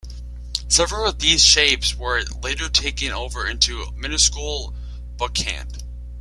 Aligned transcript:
Several 0.67 1.05
of 1.07 1.19
these 1.19 1.43
shapes 1.43 1.93
were 1.93 2.23
later 2.41 2.67
taken 2.69 3.11
over 3.11 3.45
into 3.45 3.91
minuscule 3.95 4.73
book 5.17 5.37
hand. 5.37 5.83